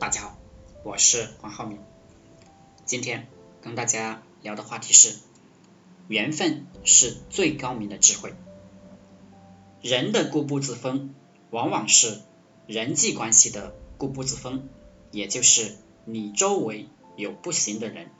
[0.00, 0.38] 大家好，
[0.82, 1.78] 我是黄浩明。
[2.86, 3.28] 今天
[3.60, 5.18] 跟大家聊的话题是：
[6.08, 8.32] 缘分是最高明的智慧。
[9.82, 11.14] 人的固步自封，
[11.50, 12.22] 往往是
[12.66, 14.70] 人际关系的固步自封，
[15.10, 15.76] 也就是
[16.06, 18.10] 你周围有不行的人，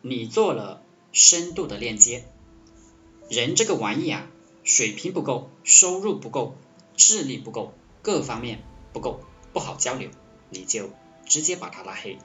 [0.00, 0.82] 你做了
[1.12, 2.24] 深度的链接。
[3.28, 4.26] 人这个玩意啊，
[4.62, 6.54] 水平不够，收入不够，
[6.96, 8.62] 智力不够，各方面
[8.94, 9.20] 不够，
[9.52, 10.08] 不好交流。
[10.54, 10.90] 你就
[11.26, 12.18] 直接把他拉黑，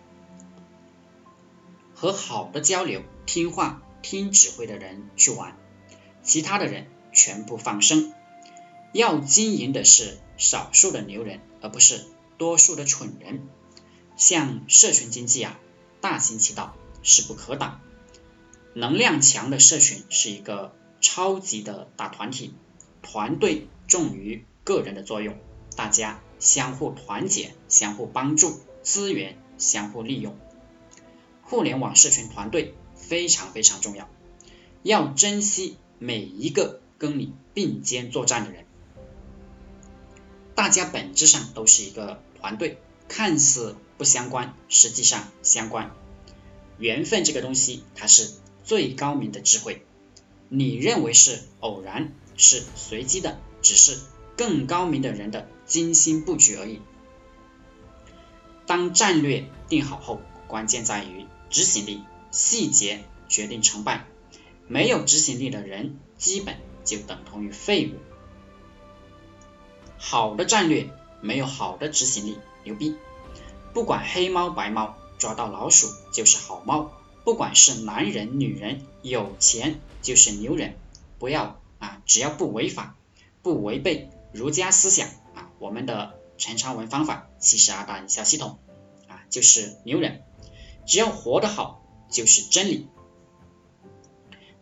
[1.96, 5.58] 和好的交流、听话、听指挥的人去玩，
[6.22, 8.14] 其他的人全部放生。
[8.94, 12.06] 要经营的是少数的牛人，而不是
[12.38, 13.48] 多数的蠢人。
[14.16, 15.60] 像社群经济啊，
[16.02, 17.82] 大行其道，势不可挡。
[18.76, 22.54] 能量强的社群是一个超级的大团体，
[23.02, 25.38] 团队重于个人的作用，
[25.76, 26.22] 大家。
[26.40, 30.38] 相互团结，相互帮助，资源相互利用。
[31.44, 34.10] 互联网社群团队非常非常重要，
[34.84, 38.66] 要珍惜每一个跟你并肩作战的人。
[40.56, 45.92] 大家本质上都是一个团队，看似不相关，实际上相关。
[46.78, 48.32] 缘分这个东西，它是
[48.64, 49.86] 最高明的智慧。
[50.48, 53.98] 你认为是偶然，是随机的，只是。
[54.40, 56.80] 更高明的人的精心布局而已。
[58.66, 64.06] 当战略定好后，关键在于执行力，细节决定成败。
[64.70, 67.98] 没有执行力的人，基本就等同于废物。
[69.98, 72.96] 好的战略没有好的执行力，牛逼。
[73.74, 76.94] 不管黑猫白猫，抓到老鼠就是好猫。
[77.26, 80.78] 不管是男人女人，有钱就是牛人。
[81.18, 82.96] 不要啊，只要不违法，
[83.42, 84.10] 不违背。
[84.32, 88.60] 儒家思想啊，我们的陈昌文方法七十二大营销系统
[89.08, 90.22] 啊，就是牛人，
[90.86, 92.88] 只要活得好就是真理。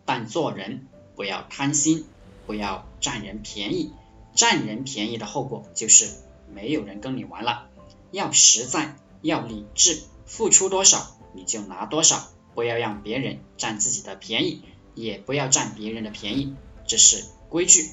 [0.04, 2.06] 但做人不要贪心，
[2.46, 3.92] 不要占人便宜，
[4.34, 6.08] 占人便宜的后果就是
[6.50, 7.68] 没有人跟你玩了。
[8.10, 14.62] 要实在，要理智，付出多少你就拿多少，不要让别人占自己的便宜，
[14.94, 16.56] 也不要占别人的便宜，
[16.86, 17.90] 这是规矩。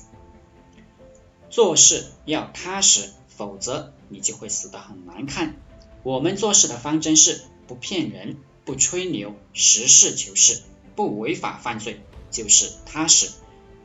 [1.56, 5.56] 做事要踏实，否则你就会死得很难看。
[6.04, 8.36] 我们做事的方针是不骗人，
[8.66, 10.64] 不吹牛，实事求是，
[10.98, 13.30] 不违法犯罪，就是踏实，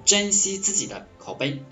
[0.04, 1.62] 珍惜自己的口碑。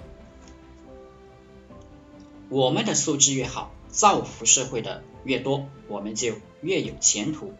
[2.49, 7.55] 我们的素质越好，造福社会的越多，我们就越有前途。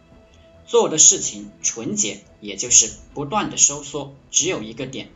[0.65, 5.09] 做的事情纯洁，也就是不断的收缩，只有一个点，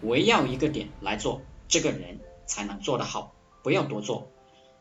[0.00, 2.20] 围绕一个点来做，这个人。
[2.48, 3.32] 才能做得好，
[3.62, 4.32] 不要多做。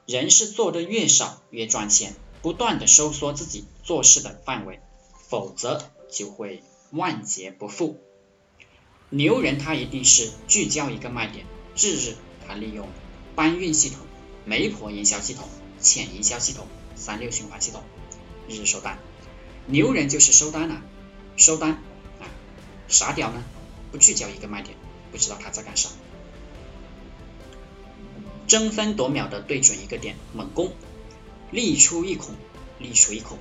[0.07, 4.79] 人是做的越少越赚钱，不断的收缩自己做事的范围，
[5.29, 7.99] 否则就会万劫不复。
[9.09, 11.45] 牛人他一定是聚焦一个卖点，
[11.75, 12.15] 日日
[12.47, 12.87] 他利用
[13.35, 13.99] 搬运系统、
[14.45, 15.47] 媒婆营销系统、
[15.79, 17.83] 潜营销系统、三六循环系统，
[18.47, 18.97] 日日收单。
[19.65, 20.81] 牛人就是收单啊，
[21.35, 22.23] 收单啊，
[22.87, 23.43] 傻屌呢？
[23.91, 24.77] 不聚焦一个卖点，
[25.11, 25.89] 不知道他在干啥。
[28.47, 30.71] 争分夺秒的对准一个点，猛攻，
[31.51, 32.33] 力出一孔，
[32.79, 33.37] 力出一孔，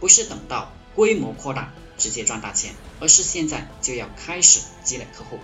[0.00, 5.38] 不是等到规模扩大直接赚大钱，而是现在就要开始积累客户，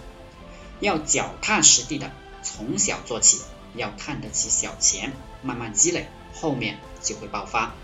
[0.80, 3.42] 要脚踏实地的从小做起，
[3.74, 7.74] 要看得起小钱，慢慢积累，后面就会爆发。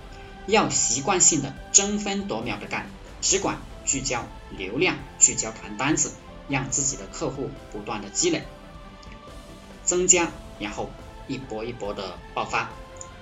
[0.47, 2.89] 要习惯性的争分夺秒的干，
[3.21, 4.25] 只管聚焦
[4.57, 6.13] 流量，聚焦谈单子，
[6.49, 8.45] 让自己的客户不断的积累，
[9.85, 10.89] 增加，然后。
[11.31, 12.73] 一波一波的爆发，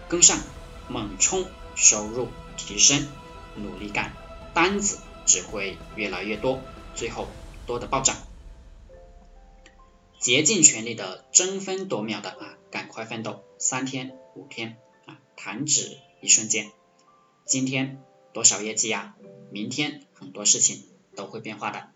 [0.09, 0.41] 跟上，
[0.89, 1.45] 猛冲，
[1.77, 3.07] 收入提升，
[3.55, 4.13] 努力干，
[4.55, 6.63] 单子只会越来越多，
[6.95, 7.29] 最后
[7.67, 8.17] 多的暴涨。
[10.19, 16.73] 竭尽全力的争分夺秒的啊，赶快奋斗，三天五天啊，弹指一瞬间。
[17.45, 18.03] 今天
[18.33, 19.17] 多少业绩啊？
[19.51, 20.83] 明天很多事情
[21.15, 21.91] 都会变化的。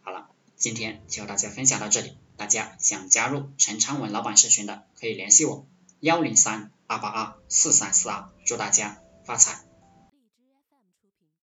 [0.00, 2.16] 好了，今天就和大家分享到这里。
[2.36, 5.66] 大家想加入陈昌文老板社群的，可以联系我
[6.00, 9.64] 幺零三二八二四三四二，祝大家发财。